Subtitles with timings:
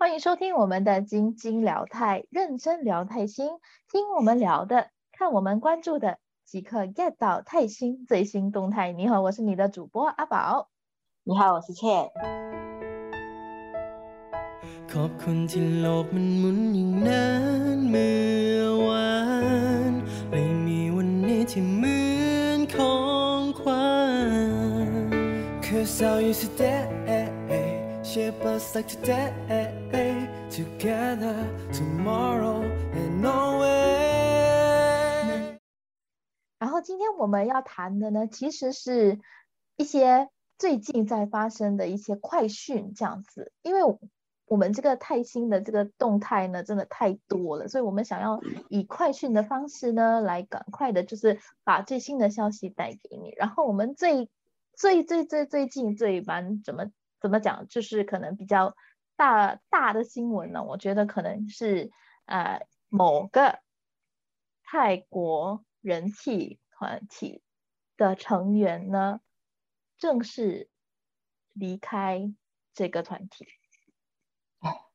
[0.00, 3.48] 欢迎收听我们的晶晶聊泰，认真聊泰星，
[3.90, 8.92] 听我们聊的，看我们关注的，即刻 get 到泰星最新动态。
[8.92, 10.68] 你好，我是你的主播阿宝。
[11.24, 12.10] 你好，我是倩。
[14.92, 17.30] ขอบคุณที่โลกมันหมุนอย่างนั้
[17.76, 18.14] นเมื่
[18.60, 19.10] อวา
[19.90, 19.92] น
[20.30, 21.98] เลยมีวันนี้ที่เหมื
[22.42, 22.96] อนขอ
[23.40, 23.86] งขวั
[24.98, 25.10] ญ
[25.64, 26.82] Cause how you today
[28.13, 29.31] shape us like today
[30.49, 31.33] together
[31.71, 32.61] tomorrow
[32.93, 33.71] and nowhere
[36.59, 39.17] 然后今天我们要谈的呢，其实是
[39.77, 40.27] 一些
[40.57, 43.81] 最近在发生的一些快讯，这样子，因为
[44.45, 53.33] 我们这个泰星的这个动态呢，真的太多了，所以我们想要以快讯的方式呢，来赶快的，就是把最新的消息带给你。
[53.37, 54.29] 然后我们最
[54.75, 56.87] 最最最最近最蛮怎么
[57.21, 58.75] 怎么讲，就是可能比较
[59.15, 61.91] 大大的新闻呢，我觉得可能是
[62.25, 63.59] 呃某个
[64.63, 67.43] 泰国人气团体
[67.95, 69.21] 的成员呢，
[69.97, 70.69] 正式
[71.53, 72.33] 离开
[72.73, 73.45] 这个团体。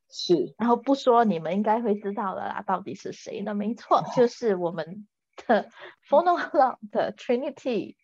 [0.09, 3.55] 是，然后不说，你们应该会知道了啦，到底是谁呢？
[3.55, 5.07] 没错，就是我们
[5.47, 5.69] 的
[6.09, 7.97] Phonolog 的 Trinity。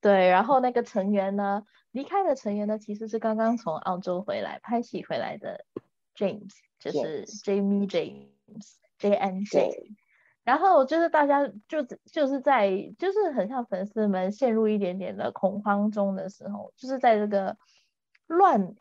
[0.00, 1.62] 对，然后那个成员呢，
[1.92, 5.64] 离开的成员呢，其实是刚刚从澳洲回来拍戏回来的
[6.16, 9.94] James，就是 Jamie James，J N J。
[10.42, 17.56] 然后就是大家就就是在就是很像粉丝们陷入一点点的恐慌中的时候，就是在这个
[18.26, 18.74] 乱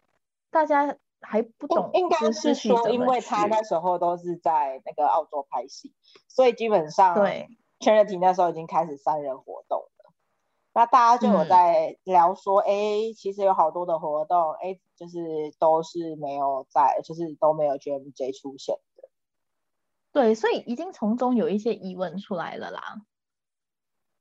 [0.50, 0.98] 大家。
[1.23, 5.94] 还不懂，应该是说，因为他那时候都是在那个澳洲拍戏，
[6.28, 7.48] 所以基本上对
[7.80, 9.91] Charity 那时候已经开始三人活动了。
[10.73, 15.19] 那大家就有在聊说，哎，其实有好多的活动，哎，就是
[15.59, 19.09] 都是没有在，就是都没有 JMJ 出现的。
[20.14, 23.02] 对，所以已经从中有一些疑问出来了啦。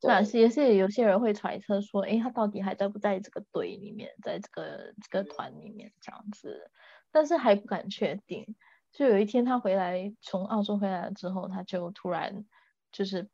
[0.03, 6.71] 那也是有些人会揣测说，哎，他到底还在不在这个队里面，在这个这个团里面这样子，
[7.11, 8.57] 但是还不敢确定。
[8.93, 12.47] 就有一天他回来，从澳洲回来了之后，他就突然
[12.91, 13.29] 就是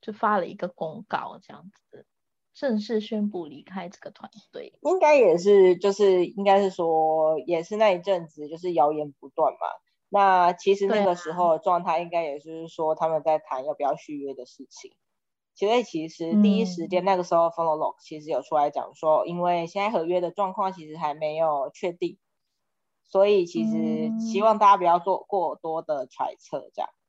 [0.00, 2.06] 就发了一个公告，这样子
[2.52, 4.78] 正式宣布离开这个团队。
[4.82, 9.58] 应该也是，就是应该是说，也是那一阵子就是谣言不断嘛。
[10.08, 14.92] 那其实那个时候状态应该也是说他们在谈要不要续约的事情。
[15.54, 22.18] 其实，其实第一时间那个时候，Follow Lock 其实有出来讲说，因为现在合约的状况其实还没有确定，
[23.04, 26.99] 所以其实希望大家不要做过多的揣测这样子。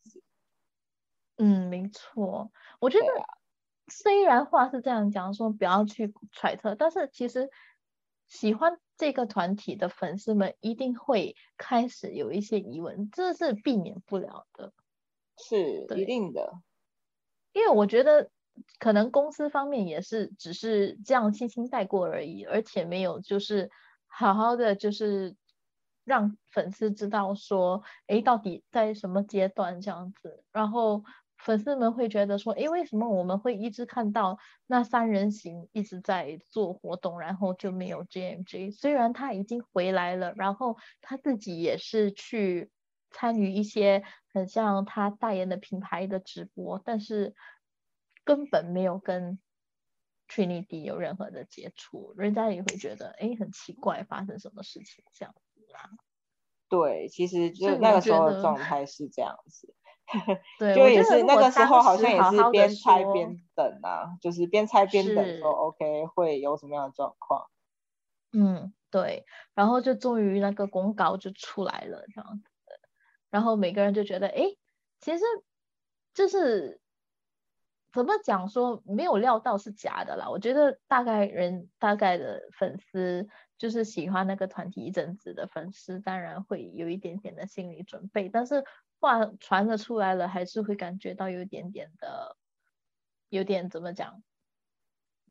[1.44, 3.07] 嗯，没错，我觉得
[3.88, 7.50] 虽然话是这样讲说不要去揣测，但是其实
[8.28, 14.72] 喜欢这个团体的粉丝们一定会开始有一些疑问，这是避免不了的。
[15.38, 16.62] 是一定的，
[17.53, 18.30] 因为我觉得。
[18.80, 23.72] 可能公司方面也是只是这样轻轻带过而已，而且没有就是
[24.07, 25.38] 好好的就是
[26.03, 31.06] 让粉丝知道说，哎，到底在什么阶段这样子，然后
[31.44, 34.38] 粉丝们会觉得说，诶，为什么我们会一直看到
[34.68, 38.72] 那三人行一直在做活动，然后就没有 JMJ？
[38.72, 42.72] 虽然他已经回来了，然后他自己也是去
[43.09, 44.03] 参与一些
[44.34, 47.35] 很像他代言的品牌的直播，但是。
[48.24, 49.40] 根本没有跟
[50.30, 55.90] Trinity 有任何的接触，人家也会觉得诶很奇怪，发生什么事情这样子啊？
[56.69, 59.74] 对，其实就那个时候的状态是这样子，
[60.60, 67.48] 对，就也是那个时候好像也是边猜边等啊，就是边猜边等说 OK 会有什么样的状况？
[68.34, 72.50] 嗯，对，然后就终于那个公告就出来了这样子，
[73.30, 74.44] 然后每个人就觉得哎，
[75.00, 75.24] 其实
[76.14, 76.80] 就是。
[77.94, 80.30] 怎么讲说没有料到是假的啦？
[80.30, 88.30] 我觉得大概人大概的粉丝就是喜欢那个团体一阵子的粉丝，当然会有一点点的心理准备。
[88.30, 88.64] 但是
[89.01, 92.38] 话传了出来了，还是会感觉到有一点点的，
[93.27, 94.24] 有点怎么讲？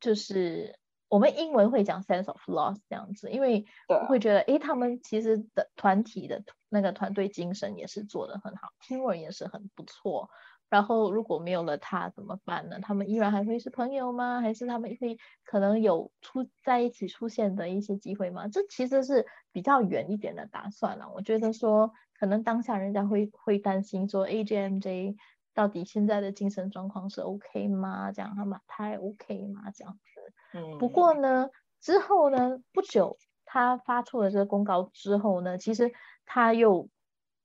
[0.01, 0.79] 就是
[1.09, 3.65] 我们英文会讲 sense of loss 这样子，因为
[4.09, 10.31] 会觉得诶，他们其实的团体的那个团队精神也是做的很好，teamwork 也是很不错。
[10.71, 12.79] 然后如果没有了他怎么办呢？
[12.81, 14.41] 他们依然还会是朋友吗？
[14.41, 18.49] 还是他们会可能有出在一起出现的一些机会吗？
[18.49, 21.11] 这其实是比较远一点的打算了。
[21.15, 25.17] 我觉得说可能当下人家会会担心说 A J M J
[25.53, 28.13] 到底现在的精神状况是 OK 吗？
[28.13, 29.71] 这样他们太 OK 吗？
[29.75, 30.59] 这样子。
[30.59, 30.79] 嗯。
[30.79, 31.49] 不过呢，
[31.81, 35.91] 之后呢，不久他发出了这个公告之后呢，其实
[36.25, 36.89] 他又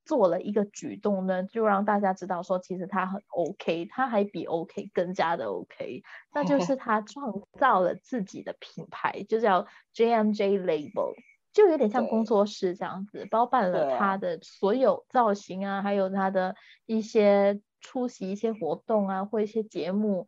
[0.06, 9.66] 做了一个举动呢，就让大家知道说，其实他很 OK，他还比 OK 更加的 OK，那就 是他创造了自己的品牌，就叫
[9.96, 11.16] JMJ Label，
[11.52, 16.56] 就有点像工作室这样子，包办了他的所有造型啊，还有他的
[16.86, 20.28] 一些出席一些活动啊，或一些节目，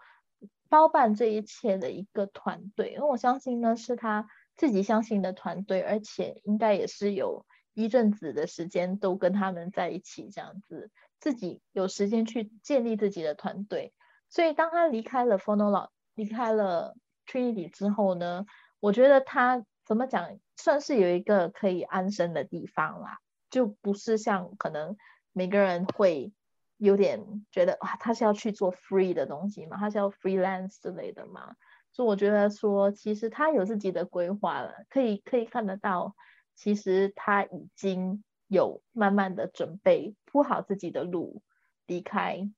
[0.69, 7.45] 包办这一切的一个团队，因为我相信呢，是他自己相信的团队，而且应该也是有。
[7.77, 10.89] 一阵子的时间都跟他们在一起，这样子
[11.19, 13.93] 自己有时间去建立自己的团队。
[14.29, 16.95] 所以当他离开了 f o n o l 离开了
[17.27, 18.47] Trinity 之后呢，
[18.79, 23.19] 我觉得他怎么讲，算是有一个可以安身的地方啦，
[23.51, 24.97] 就不是像可能
[25.31, 26.33] 每个人会
[26.77, 31.55] 有点觉得哇，他是要去做 free 的东西嘛，他是要 freelance 之类的嘛。
[31.91, 36.15] 所以我觉得说，其实他有自己的规划了，可以可以看得到。
[36.57, 41.41] 其实他已经有慢慢的准备铺好自己的路，
[41.85, 42.49] 离开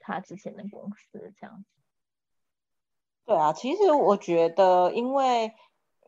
[0.00, 1.82] 他之前的公司这样子。
[3.26, 5.52] 对啊，其实我觉得，因为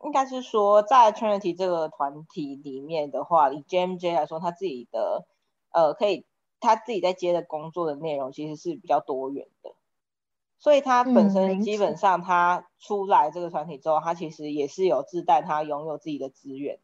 [0.03, 5.27] 应该是说，在 Trinity 这个团体里面的话，以 JMJ 来说，他自己的
[5.71, 6.25] 呃，可以
[6.59, 9.75] 他自己在接的工作的内容其实是比较多元的，
[10.57, 16.79] 所以他本身基本上他出来这个团体之后，他其实也是有自带他拥有自己的资源。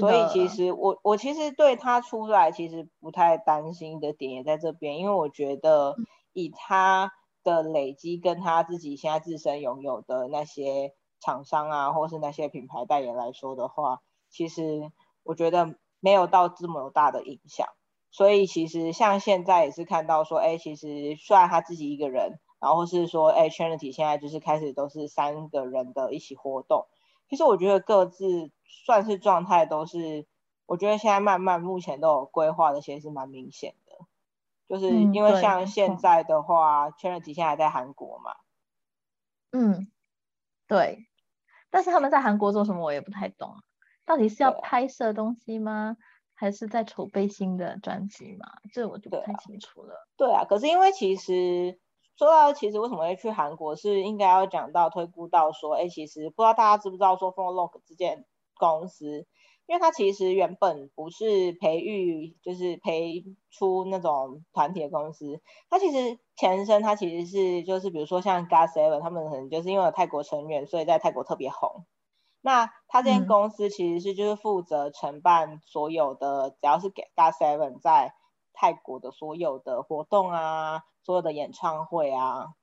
[0.00, 5.94] 所以其实我我其实对他出来其实不太担心的点也在这边，因为我觉得
[6.32, 14.00] 以他的累积跟他自己现在自身拥有的那些厂商啊，或是那些品牌代言来说的话，
[14.30, 14.90] 其实
[15.22, 17.66] 我觉得没有到这么大的影响。
[18.10, 26.86] 所以其实像现在也是看到说，哎，其实虽然他自己一个人，然后是说，哎，Trinity 现在就是开始都是三个人的一起活动。
[27.28, 28.50] 其实我觉得各自
[28.84, 30.26] 算是状态都是，
[30.66, 34.06] 我觉得现在慢慢目前都有规划的，其实是蛮明显的。
[34.68, 38.34] 就是因为像现在的话，Charity 现在在韩国嘛。
[39.52, 39.90] 嗯，
[40.66, 41.06] 对。
[41.70, 43.56] 但是他们在韩国做什么，我也不太懂。
[44.04, 45.96] 到底是要拍摄东西吗？
[46.34, 48.46] 还是在筹备新的专辑嘛？
[48.72, 50.08] 这我就不太清楚了。
[50.16, 51.78] 对啊，可是因为其实。
[52.16, 58.24] 说到其实为什么会去韩国，是应该要讲到推估到说，哎，其实不知道大家知不知道说 f o r l o g 这间
[58.56, 59.26] 公司，
[59.66, 71.84] 因为它其实原本不是培育，就是培出那种团体的公司，它其实前身它其实是就是比如说像 GOT7 他们可能就是因为有泰国成员，所以在泰国特别红。
[72.40, 78.12] 那它这间公司其实是就是负责承办所有的，只要是给 GOT7 在
[78.54, 80.84] 泰国的所有的活动啊。
[81.06, 82.54] 所有的演唱会啊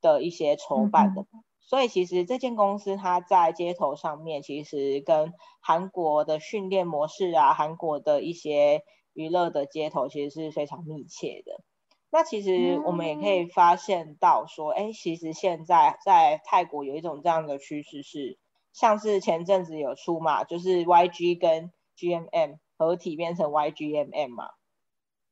[0.00, 1.24] 的一些筹办的，
[1.60, 8.82] 所以其实这间公司它在街头上面，其实跟韩国的训练模式啊，韩国的一些
[9.12, 11.62] 娱乐的街头其实是非常密切的。
[12.10, 18.36] 那其实我们也可以发现到说，哎，其实现在在泰国有一种这样的趋势是，
[18.72, 24.50] 像是前阵子有出嘛，就是 YG 跟 GMM 合体变成 YGMM 嘛，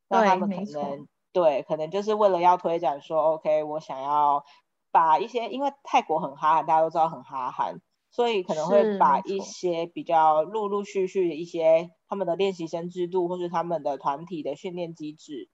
[0.08, 1.08] 那他们可能。
[1.30, 4.44] 对，可能就是为了要推展说，OK，我想要
[4.90, 15.48] 把一些，因为泰国很哈韩，大家都知道很哈韩，所以可能会把一些比较陆陆续续的一些他们的练习生制度，或是他们的团体的训练机制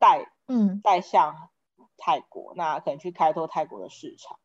[0.00, 1.36] 带，嗯，带向
[1.98, 4.38] 泰国，那可能去开拓泰国的市场。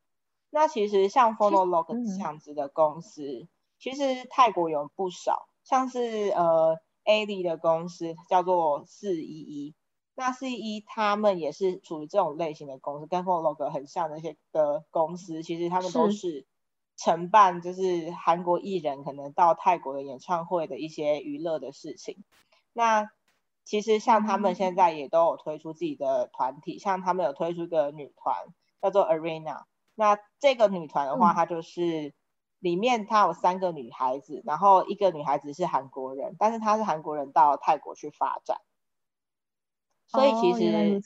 [0.51, 3.47] 那其实像 Phonolog 这样子的公司，
[3.79, 9.75] 其实泰国有不少，像是呃 A D 的公司叫做四一一。
[10.17, 16.45] 那四一他们也是属于这种类型的公司，跟 f o l o g 很像那些的公司，其实他们都是
[16.95, 22.23] 承办就是韩国艺人可能到泰国的演唱会的一些娱乐的事情。
[22.71, 23.09] 那
[23.65, 28.35] 其实像他们现在也都有推出自己的团体，像他们有推出一个女团
[28.81, 29.63] 叫做 Arena。
[29.95, 32.13] 那这个女团的话，它就是
[32.59, 38.61] 里面他有三个女孩子，然后一个女孩子是韩国人，但是她是韩国人到泰国去发展。
[40.07, 41.01] 所以其实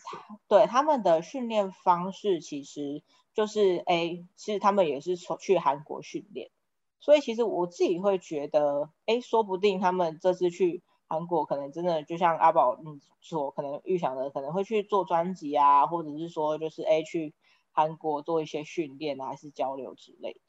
[0.48, 3.02] 对他们的训练方式，其实
[3.34, 6.52] 就是哎，其实他们也是从去韩国训练。
[7.00, 17.34] 所以其实我自己会觉得，哎，说不定他们这次去韩国，可能真的就像阿宝你所可能预想的，可能会去做专辑啊，或者是说就是哎去
[17.72, 20.40] 韩国做一些训练啊，还是交流之类的。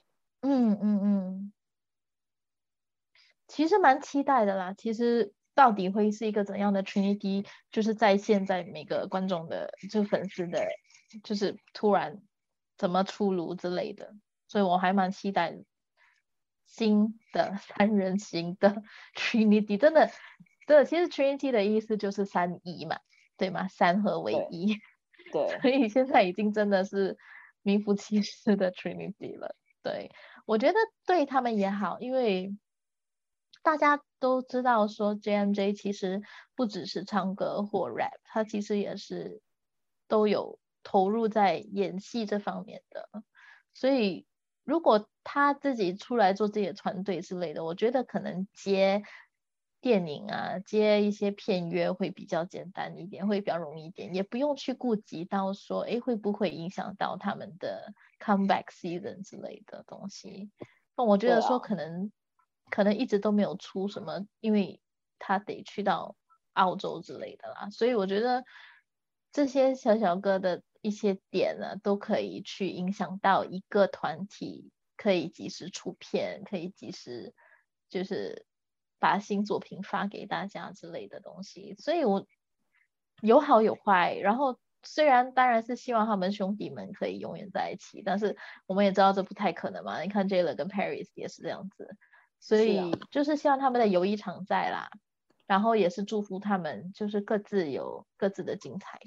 [0.40, 1.52] 嗯嗯嗯，
[3.46, 5.34] 其实蛮期待的啦，其实。
[5.52, 7.44] 到底会是一个怎样的 Trinity？
[7.70, 10.64] 就是在现在每个观众的就粉丝的，
[11.22, 12.22] 就是突然
[12.78, 14.14] 怎么出炉之类的，
[14.48, 15.58] 所以我还蛮期待
[16.64, 18.82] 新的三人行的
[19.14, 20.10] Trinity，真的，
[20.66, 23.00] 对，其实 Trinity 的意思就是三一嘛，
[23.36, 23.68] 对吗？
[23.68, 24.78] 三合为一，
[25.30, 27.18] 对， 所以现在已经真的是
[27.60, 29.56] 名副其实的 Trinity 了。
[29.82, 30.12] 对，
[30.46, 32.56] 我觉得对他们也好，因为
[33.62, 36.22] 大家都知道说 JMJ 其实
[36.54, 39.40] 不只是唱歌或 rap，他其实也是
[40.08, 43.08] 都有投入在演戏这方面的，
[43.74, 44.26] 所以
[44.64, 49.02] 如果他自己出来做自己的团队之类的，我觉得可能接
[49.80, 60.50] 电影啊，接一些片约会比较简单一点，会比较容易一点，也不用去顾及到说，哎，会不会影响到他们的 comeback season 之类的东西。
[60.96, 62.12] 那我觉得说可能。
[62.72, 64.80] 可能一直都没有出什么，因为
[65.18, 66.14] 他得去到
[66.52, 68.44] 澳洲之类的啦，所以我觉得
[69.32, 77.34] 这些小小哥的一些点呢，都可以去影响到一个团体可以及时出片，可以及时
[77.88, 78.46] 就是
[79.00, 81.74] 把新作品发给大家之类的东西。
[81.74, 82.24] 所以我
[83.20, 90.00] 有好有坏，然后虽然当然是希望他们兄弟们可以永远在一起，但是我们也知道这不太可能嘛。
[90.00, 91.96] 你看 Jayla 跟 Paris 也是这样子。
[92.42, 94.88] 所以就是希望他们的友谊常在啦，
[95.46, 98.98] 然后也是祝福他们，就是各自有各自的精彩。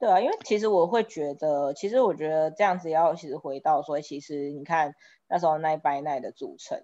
[0.00, 4.96] 对啊，因为其实我会觉得，其实我觉得这样子要其实回到说，其实你看
[5.28, 6.82] 那时候 Nine by Nine 的组成，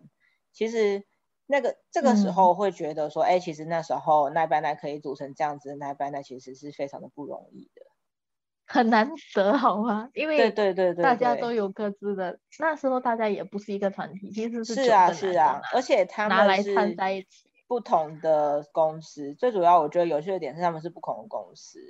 [0.53, 1.05] 其实
[1.47, 7.83] 那个这个时候会觉得说，哎，其实那时候 Nine by Nine 可以组成这样子，Nine by Nine 其实是非常的不容易的。
[8.67, 10.11] 很难得，好吗？
[10.13, 12.41] 因为对对对对，大家都有各自的。
[12.59, 17.49] 那时候大家也不是一个团体，其实是是啊是啊，而且他们拿来串在一起。
[17.69, 21.81] 不同的公司，最主要我觉得有趣的点是他们是不同的公司。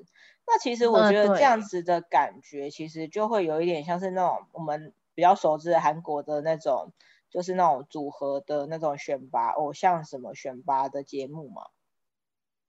[0.47, 6.93] 那其实我觉得这样子的感觉，其实就会有一点像是那种我们比较熟知的韩国的那种，
[7.30, 11.62] 就是那种组合的那种选拔偶像什么选拔的节目嘛。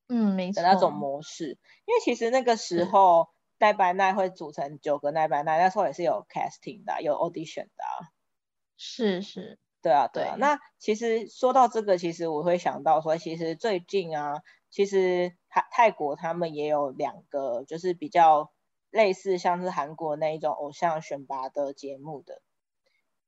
[0.07, 0.61] 嗯，没错。
[0.61, 3.29] 的那种模式，因为其实那个时候。
[3.59, 7.83] 奈白奈会组成九个奈白奈，那时候也是有 casting 的，有 audition 的。
[8.77, 10.35] 是是，对啊对啊。
[10.37, 18.51] 那其实说到这个，其实我会想到说，其实最近啊，其实泰泰国他们也有两个，就是比较
[18.91, 22.43] 类似像是韩国那一种偶像选拔的节目的。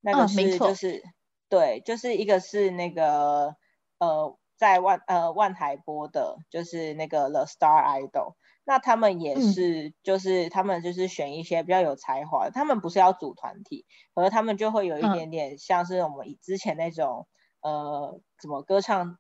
[0.02, 1.02] 那个是就是
[1.50, 3.56] 对，就是一个是那个
[3.98, 8.36] 呃在万呃万台播的，就是那个 The Star Idol。
[8.66, 17.28] 那他们也是，就是他们就是选一些比较有才华的，他们不是要组团体，而他们就会有一点点像是我们以之前那种，
[17.62, 19.18] 呃，什么歌唱，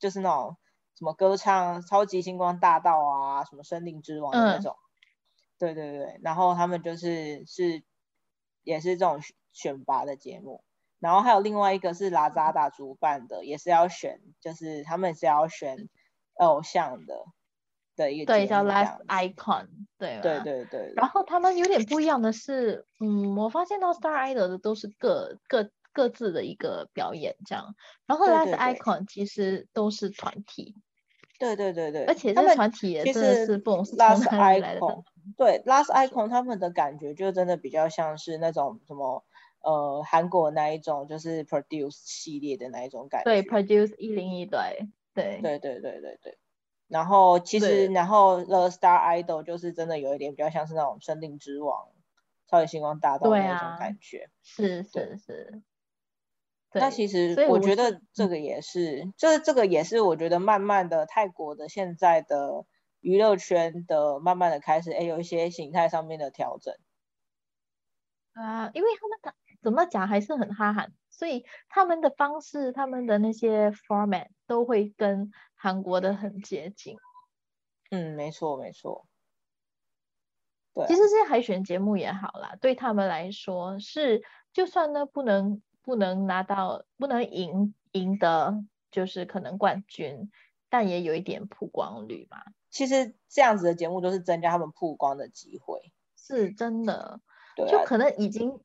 [0.00, 0.56] 就是那种
[0.98, 4.74] 什么歌唱超级星光大道啊，什么森林之王的那种，
[5.56, 7.84] 对对对，然后他们就是是
[8.64, 9.20] 也是这种
[9.52, 10.64] 选拔的节目，
[11.04, 15.88] 然后还有另外一个是拉扎达主办的，也是要选，就是他们是要选
[16.38, 17.14] 偶像的。
[17.96, 19.68] 的一个对叫 Last Icon，
[19.98, 20.92] 对对对对。
[20.96, 30.74] 然后他们有点不一样的是，嗯，我发现到 Star Idol 的都是各各各自的一个表演这样，然后 Last Icon 其实都是团体。
[31.38, 32.04] 对对对对。
[32.06, 34.80] 而且这个团体也真的是不懂是 从哪里来的。
[35.36, 39.24] 对 Last Icon 他们的感觉就真的比较像是那种什么
[39.64, 43.24] 呃韩国那一种就是 Produce 系列的那一种感觉。
[43.24, 46.38] 对 Produce 一零一对对对对对对对。
[46.86, 51.88] 然后其实，然后 The Star Idol 就是真的有一点比较像是那种森林之王、
[52.46, 54.28] 超级星光大道那种感觉。
[54.42, 55.62] 是是是。
[56.76, 62.66] 那其实我觉得这个也是，就是这个也是我觉得慢慢的泰国的现在的
[63.00, 66.74] 娱乐圈的慢慢的开始，哎，有一些形态上面的调整。
[68.32, 69.18] 啊，因为他们
[69.64, 75.32] 怎么讲还是很哈韩，所以他们的方式、他们的那些 format 都会跟。
[75.56, 76.98] 韩国的很接近，
[77.90, 79.06] 嗯，没错没错，
[80.74, 90.30] 对，其实这些海选节目也好啦，对他们来说是，就算呢不能不能拿到不能赢赢得就是可能冠军，
[90.68, 92.44] 但也有一点曝光率嘛。
[92.68, 97.22] 其实这样子的节目都是增加他们曝光的机会，是真的，
[97.56, 98.60] 就可能已经，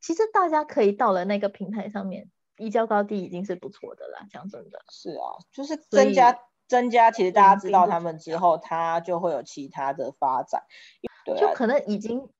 [0.00, 2.30] 其实大家可以到了那个平台上面。
[2.58, 4.82] 一较高低已经是不错的啦，讲真的。
[4.88, 10.62] 是啊，就是增加增加，其实大家知道他们之后，他就会有其他的发展。
[11.26, 12.30] 对，就可能已经，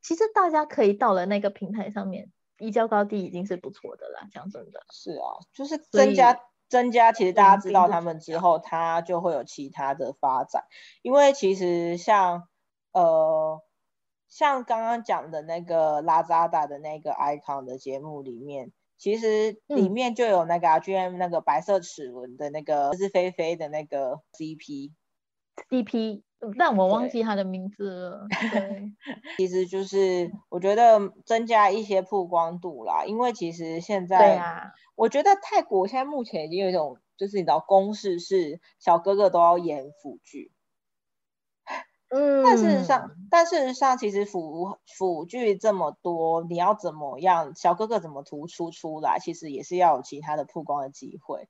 [0.00, 4.80] 其实大家可以到了那个平台上面，一较高低已经是不错的啦，讲真的。
[4.94, 6.40] 是啊，就是增加
[6.70, 10.64] 增加，其实大家知道他们之后，他就会有其他的发展。
[11.02, 12.48] 因为其实像
[12.92, 13.60] 呃，
[14.30, 18.72] 像刚刚讲的那个拉扎达的那个 icon 的节目里面。
[18.96, 26.20] 其实里嗯面就有那个啊 GM 那个白色齿轮的那个是菲菲的那个 CP，CP，
[26.58, 28.26] 但我忘记他的名字了。
[28.52, 28.92] 对，
[29.38, 40.52] 其实就是我觉得增加一些曝光度啦，因为其实现对在啊，我觉得泰国现在目前已经有一种就是你知道公式是小哥哥都要演腐剧，
[42.10, 51.48] 嗯，但事实上，但事实上，其实辅辅具这么多，你要怎么样，小哥哥怎么突出出来，其实也是要有其他的曝光的机会。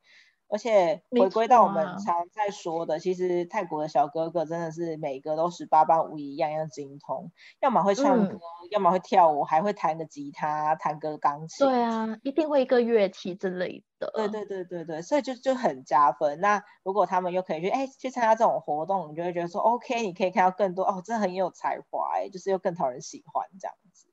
[0.51, 7.31] 而且回归到我们常在说的，其实泰国的小哥哥真的是每个都十八般武艺，样样精通，
[7.61, 8.41] 要么会唱歌，嗯
[8.71, 11.67] 要么会跳舞，还会弹个吉他，弹个钢琴。
[11.67, 14.11] 对啊，一定会一个乐器之类的。
[14.15, 16.41] 对对对对对，所以就就很加分。
[16.41, 24.10] 那如果他们又可以去哎去参加这种活动，你就会觉得说 OK，你可以看到更多哦，真的很有才华哎，就是又更讨人喜欢这样子。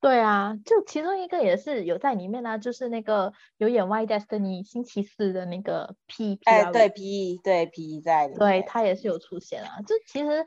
[0.00, 9.82] 对啊，就其中一个也是有在里面啊，就是那个有演《Y Destiny》星期四的那个 P P 哎，对 P 对 P 在里面对，他也是有出现啊。
[9.86, 10.46] 就其实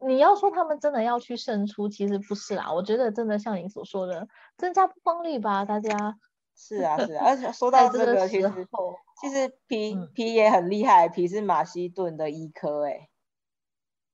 [0.00, 2.72] 你要说他们真的要去胜出，其实不是啦。
[2.72, 4.26] 我觉得真的像你所说的，
[4.56, 6.16] 增加曝光率吧，大家
[6.56, 13.10] 是啊是啊，而且说到这个，其实候，其实 P 嗯 P 也很厉害皮是马西顿的医科哎，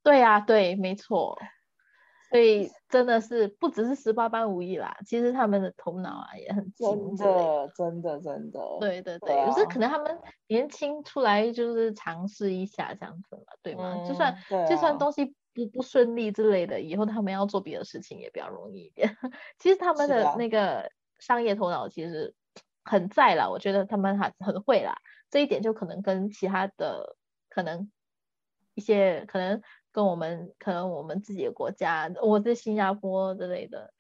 [0.03, 1.39] 对啊，对，没错。
[2.35, 7.71] 所以真的是不只是十八般武艺啦，其实他们的头脑啊也很真精的。
[7.77, 14.05] 真的真的，对对对对，就是啊可能他们年轻出来就是尝试一下这样子嘛，对吗？
[14.05, 14.37] 就算
[14.69, 19.17] 就算啊东西不不顺利之类的，以后他们要做别的事情也比较容易一点。
[19.61, 22.35] 其实他们的那个商业头脑其实
[22.83, 24.97] 很在啦，我觉得他们还很会啦，
[25.31, 27.15] 这一点就可能跟其他的
[27.49, 27.93] 可能
[28.75, 29.63] 一些可能
[29.95, 33.95] 跟我们可能我们自己的国家，我在新加坡之类的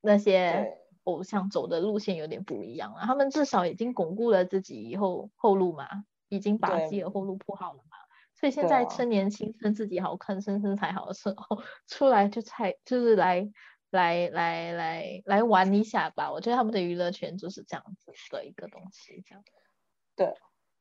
[0.00, 5.86] 那些偶像走的路线有点不一样了，他们至少已经巩固了自己以后后路嘛，
[6.28, 7.96] 已经把自己的后路铺好了嘛。
[8.34, 13.48] 所以现在趁年轻、趁自己好看、趁身材好的时候出来就才就是来
[13.90, 16.32] 来来来来玩一下吧。
[16.32, 19.44] 我觉得他们的娱乐圈就是这样子的一个东西，这样
[20.16, 20.34] 对。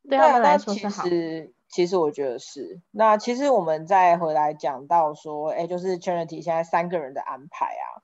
[0.08, 1.08] 对他们啊那其来说是好。
[1.08, 2.82] 实其实我觉得是。
[2.92, 8.02] 那其实我们再回来讲到说，哎，就是 Trinity 现在三个人的安排啊，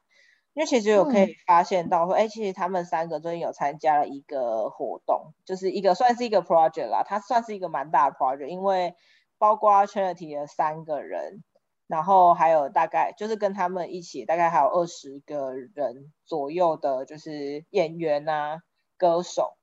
[0.54, 8.94] 因为其实有可嗯以发现到说，哎、其实他们三个最近有参加了一个活动，就是一个算是一个 project 啦，它算是一个蛮大的 project，因为
[9.38, 11.44] 包括 Trinity 的三个人，
[11.88, 18.60] 然后还有大概就是跟他们一起大概还有二十个人左右的，就是演员啊、
[18.98, 19.55] 歌手，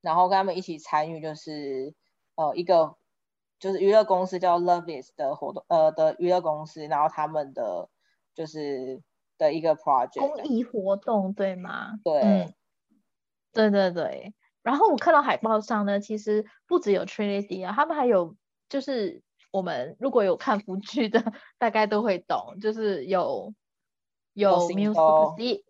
[0.00, 1.94] 然后跟他们一起参与，就是
[2.34, 2.96] 呃一个
[3.58, 7.88] 就是娱乐公司叫 Loveis 的活动，呃的娱乐公司，然后他们的
[8.34, 9.02] 就是
[9.38, 11.98] 的一个 project，公益活动对吗？
[12.02, 12.54] 对嗯，
[13.52, 14.34] 对对对。
[14.62, 18.36] 然后我看到海报上呢，其实不只有 Trinity 啊，他们还有
[18.68, 23.54] 就是我们如果有看福剧的，大概都会懂，就是有
[24.34, 25.64] 有 Music 头 C，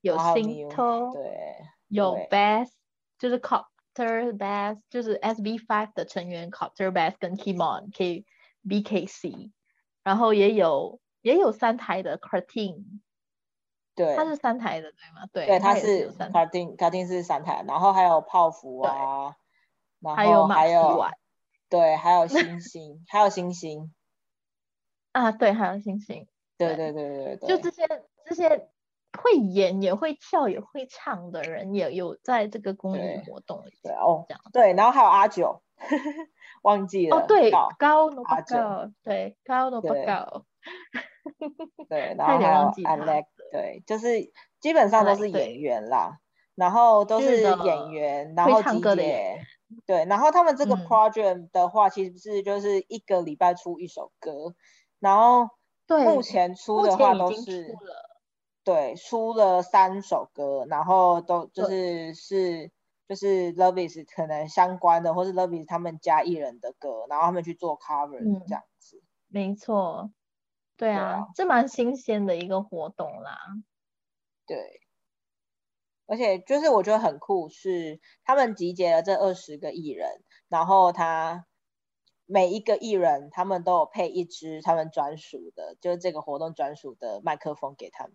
[0.00, 1.56] 有然后星 Mu- 头，对
[1.88, 2.70] 有 Bass，
[3.18, 8.24] 就是 Copter Bass，就是 SB Five 的成员 Copter Bass 跟 Kimon K
[8.66, 9.50] BKC，
[10.02, 13.00] 然后也有也有三台的 Cartoon，
[13.94, 15.26] 对它是三台的对吗？
[15.32, 19.36] 对，对，它它也是有是三台，然后还有泡芙啊，
[20.00, 21.12] 然后还有丸
[21.68, 23.92] 对，还有星 星，还有星星，
[25.12, 26.26] 啊，对，还有星星，
[26.56, 27.58] 对对对对对对，就。
[27.58, 27.86] 这些
[28.24, 28.68] 这些
[29.22, 35.62] 会演也会跳也会唱的人，也有在这个公益活动里对哦这样，对，然后还有阿九，
[36.62, 40.44] 忘记了哦，对，高高诺巴阿九高，对，高诺巴对高，
[41.88, 42.70] 对， 然后还有
[43.50, 46.18] 对，就是基本上都是演员啦，
[46.54, 49.02] 然后都是演员，然后集唱歌的
[49.86, 50.84] 对，然后他们这个嗯。
[50.86, 54.54] project 的话，其实是就是一个礼拜出一首歌，
[54.98, 55.48] 然后
[55.86, 58.07] 目前出的话都是了，
[58.68, 62.70] 对，出了三首歌，然后都就是是
[63.08, 68.44] 就是 Loveis 可能相关的，或是 Loveis 他们家艺人的歌，然后他们去做 cover 嗯。
[68.46, 69.02] 这样子。
[69.28, 70.10] 没错，
[70.76, 73.38] 对啊啊，这蛮新鲜的一个活动啦，
[74.46, 74.82] 对，
[76.04, 81.46] 而且就是我觉得很酷，是他们集结了这二十个艺人，然后他
[82.26, 88.14] 每一个艺人他们都有配一支他们专属的，就是这个活动专属的麦克风给他们。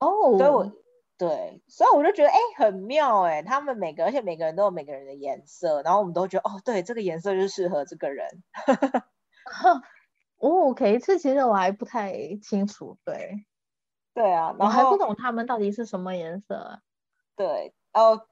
[0.00, 0.72] 哦，所以我
[1.16, 8.42] 对，所以我就觉得哎、很妙哎、他们每个而且每个人都有每个人的颜色，然后我们都觉得哦，对，这个颜色就适合这个人。
[10.38, 13.46] 哦，OK，这其实我还不太清楚，对，
[14.14, 16.78] 对啊，我还不懂他们到底是什么颜色啊，
[17.36, 18.26] 对，然后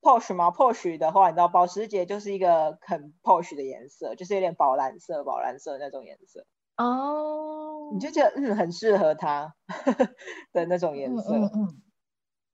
[0.00, 6.46] posh 吗，posh 的话，你知道保时捷就是一个很 posh 的颜色，就是有点宝蓝色、宝蓝色那种颜色。
[6.84, 9.54] 哦，你就觉得嗯很适合它
[10.52, 11.34] 的那种颜色。
[11.36, 11.82] 嗯嗯嗯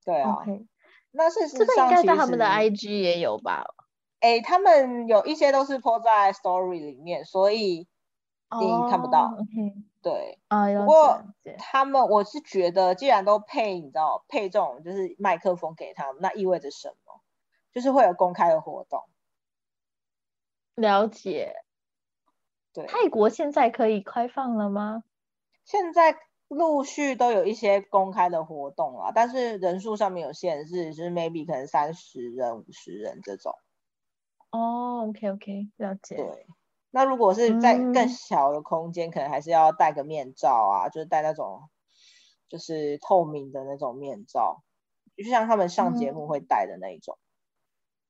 [0.03, 0.37] 对啊。
[1.11, 3.65] 那事这个应该在他们的 IG 也有吧？
[4.19, 7.87] 哎，他们有一些都是 po 在 story 里面，所以
[8.59, 9.25] 你看不到。
[9.27, 10.39] 哦，OK，对
[10.77, 11.21] 不过，
[11.57, 17.21] 他们，我是觉得既然都配，你知道配这种就是麦克风给他们，那意味着什么？
[17.73, 19.01] 就是会有公开的活动。
[20.75, 21.53] 了解。
[22.77, 25.03] 对，泰国现在可以开放了吗？
[25.65, 26.15] 现在
[26.47, 33.55] 陆续都有一些公开的活动啊，但是人数上面有限制，就是 maybe 可能三十人、五十人这种。
[34.51, 36.17] 哦，OK OK，了解。
[36.17, 36.45] 对，
[36.91, 41.63] 那如果是在更嗯小的空间，可能还是要戴个面罩啊，就是戴那种
[42.47, 44.61] 就是透明的那种面罩，
[45.17, 47.17] 就像他们上节目会戴的那一种。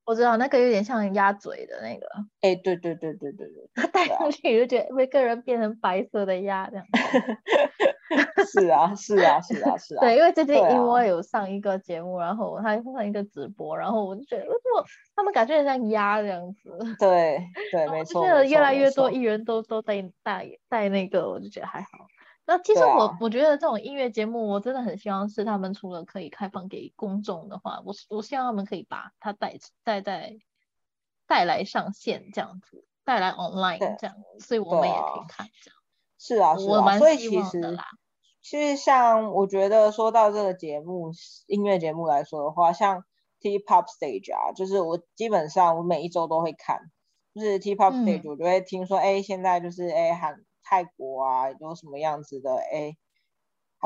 [0.07, 2.07] 我知道那个有点像鸭嘴的那个，
[2.39, 6.85] 哎、对对对对对对，戴对啊上去就觉得每个人变成白色的鸭这样。
[8.49, 17.41] 是啊是啊是啊是啊， 对，因为最近因为有上一个节目，然后他上一个直播，然后我就觉得为什么他们感觉很像鸭这样子，对
[17.73, 21.87] 对没错，越来越多艺人都都戴戴戴那个，我就觉得还好。
[22.47, 23.17] 那其实我、啊。
[23.19, 30.37] 我觉得这种音乐节目，我真的很希望是他们除了可以开放给公众的话，我我希望他们可以把它带带带
[31.27, 35.77] 带来上线这样子，带来 online 这样，所以我们也可以啊看这样。
[36.17, 37.83] 是啊是啊，我蛮所以希其实望的啦
[38.41, 41.11] 其实像我觉得说到这个节目
[41.47, 43.03] 音乐节目来说的话，像
[43.41, 46.79] T Pop Stage 啊，就是我基本上我每一周都会看，
[47.35, 48.05] 就是 T Pop 嗯。
[48.05, 52.97] Stage 我就会听说，哎、现在就是哎韩泰国啊有什么样子的哎，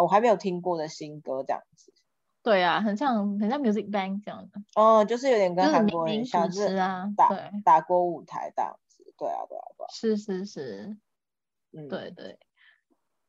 [0.02, 1.94] 我还没有听过的新歌这样子，
[2.42, 10.98] 对啊，很像很像 Music Bank 这样的，嗯，就是有点跟韩国人民主像是啊，打对，打歌舞台这样子，对啊对啊对啊，是是是，
[11.72, 12.40] 嗯，对对，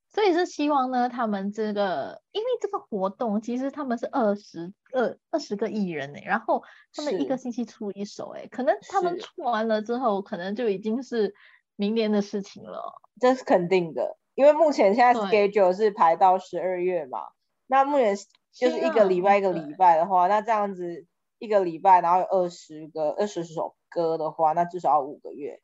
[0.08, 6.62] 所以是希望呢，他们这个，因为这个活动其实他们是二十二二十个艺人呢，然后
[6.94, 11.34] 他们一个星期出一首，哎，可能他们出完了之后，可能就已经是
[11.82, 12.94] 明年的事情了。
[13.20, 17.18] 这是肯定的，因为目前现在 schedule 是排到十二月嘛，
[17.66, 18.16] 那目前
[18.52, 21.04] 就是一个礼拜一个礼拜的话，那这样子
[21.40, 25.60] 一个礼拜，然后有二十个二十首歌的话，那至少要五个月。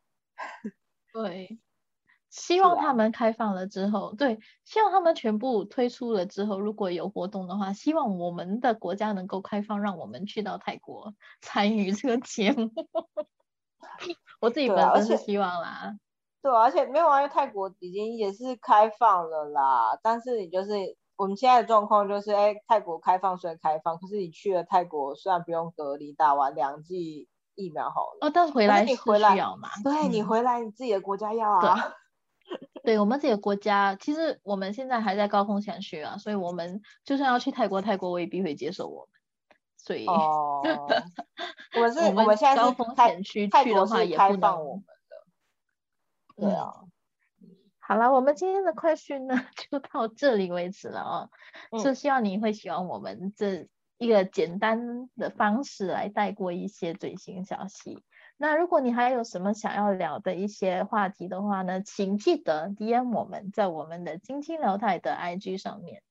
[1.12, 1.58] 对，
[2.30, 12.70] 希望啊他们开放了之后，对，希望他们全部推出了之后，如果有活动的话，希望我们的国家能够开放，让我们去到泰国参与这个节目。
[14.40, 15.94] 我自己本身是希望啦，
[16.40, 29.68] 对啊，而且没有啊，因为泰国已经也是开放了啦，但是你就是我们现在的状况就是，哎，泰国开放虽然开放，可是你去了泰国虽然不用隔离，打完两剂疫苗好了，哦，但回来是你回来需要嘛？
[29.82, 31.94] 对你嗯回来你自己的国家要啊。
[32.84, 39.10] 对我们自己的国家，其实我们现在还在高风险区啊，所以我们就算要去泰国，泰国未必会接受我们，
[39.76, 40.62] 所以哦，
[41.76, 44.84] 我们是，我我们现在高风险区去的话也不能放我们
[46.40, 46.74] 的，对嗯啊，
[47.78, 49.34] 好了，我们今天的快讯呢
[49.70, 51.30] 就到这里为止了哦。
[51.72, 58.02] 嗯就希望你会喜欢我们这一个简单的方式来带过一些最新消息。
[58.36, 66.02] 那如果你还有什么想要聊的一些话题的话呢，请记得 DM 我们在我们的金青聊台的 IG 上面，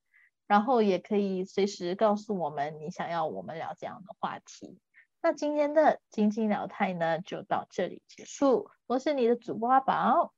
[0.45, 4.77] 然后也可以随时告诉我们你想要我们聊这样的话题。
[5.21, 8.69] 那今天的金金聊太呢，就到这里结束。
[8.85, 10.33] 我是你的主播阿宝，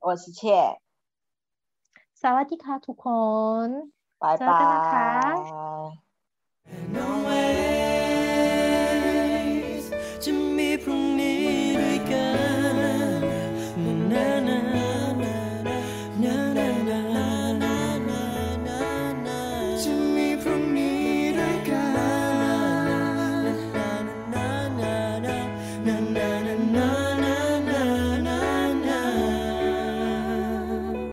[0.00, 0.78] 我是切。
[2.14, 5.34] 萨瓦迪卡，吐空，拜拜。